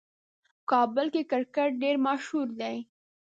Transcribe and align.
کابل 0.71 1.05
کې 1.13 1.21
کرکټ 1.31 1.69
ډېر 1.81 1.95
مشهور 2.05 2.47
دی. 2.59 2.75